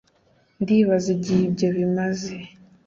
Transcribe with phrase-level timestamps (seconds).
[0.61, 2.33] ndibaza igihe ibyo bimaze